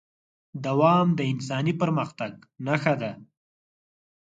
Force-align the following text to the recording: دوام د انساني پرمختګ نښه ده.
دوام 0.65 1.07
د 1.17 1.19
انساني 1.31 1.73
پرمختګ 1.81 2.33
نښه 2.65 2.93
ده. 3.01 3.11